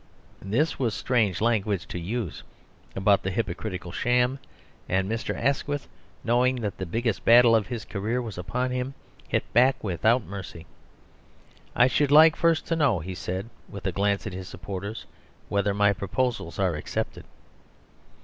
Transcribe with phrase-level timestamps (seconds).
[0.41, 2.41] This was strange language to use
[2.95, 4.39] about the "hypocritical sham,"
[4.89, 5.37] and Mr.
[5.39, 5.87] Asquith,
[6.23, 8.95] knowing that the biggest battle of his career was upon him,
[9.27, 10.65] hit back without mercy.
[11.75, 15.05] "I should like first to know," said he, with a glance at his supporters,
[15.49, 17.25] "whether my proposals are accepted?"